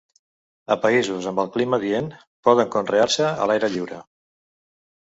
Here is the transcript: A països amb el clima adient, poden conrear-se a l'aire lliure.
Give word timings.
A 0.75 0.77
països 0.85 1.27
amb 1.33 1.43
el 1.43 1.51
clima 1.59 1.79
adient, 1.81 2.09
poden 2.49 2.75
conrear-se 2.79 3.31
a 3.31 3.49
l'aire 3.49 3.73
lliure. 3.79 4.05